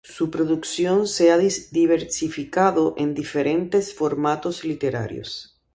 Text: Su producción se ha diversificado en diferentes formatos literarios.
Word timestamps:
Su 0.03 0.31
producción 0.31 1.07
se 1.07 1.31
ha 1.31 1.37
diversificado 1.37 2.95
en 2.97 3.13
diferentes 3.13 3.93
formatos 3.93 4.63
literarios. 4.63 5.59